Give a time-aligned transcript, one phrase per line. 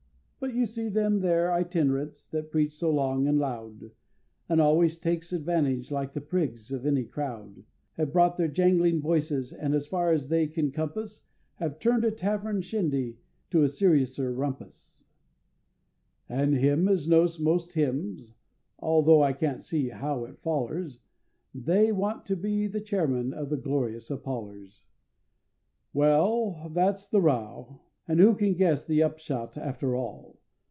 [0.43, 3.91] But you see them there Itinerants that preach so long and loud,
[4.49, 7.63] And always takes advantage like the prigs of any crowd,
[7.95, 11.21] Have brought their jangling voices, and as far as they can compass,
[11.57, 13.19] Have turn'd a tavern shindy
[13.51, 15.03] to a seriouser rumpus,
[16.27, 18.33] And him as knows most hymns
[18.81, 20.97] altho' I can't see how it follers
[21.53, 24.87] They want to be the Chairman of the Glorious Apollers!
[25.93, 30.35] Well, that's the row and who can guess the upshot after all?